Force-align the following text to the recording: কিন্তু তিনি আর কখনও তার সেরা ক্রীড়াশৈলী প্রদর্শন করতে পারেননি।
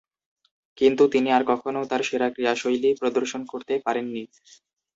কিন্তু 0.77 1.03
তিনি 1.13 1.29
আর 1.31 1.43
কখনও 1.51 1.89
তার 1.91 2.01
সেরা 2.07 2.27
ক্রীড়াশৈলী 2.33 2.89
প্রদর্শন 3.01 3.41
করতে 3.51 3.73
পারেননি। 3.85 4.23